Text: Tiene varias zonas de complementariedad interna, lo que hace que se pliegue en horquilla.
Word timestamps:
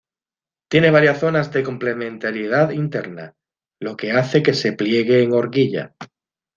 Tiene 0.67 0.89
varias 0.89 1.19
zonas 1.19 1.51
de 1.53 1.61
complementariedad 1.61 2.71
interna, 2.71 3.35
lo 3.79 3.95
que 3.97 4.13
hace 4.13 4.41
que 4.41 4.55
se 4.55 4.73
pliegue 4.73 5.21
en 5.21 5.31
horquilla. 5.31 5.93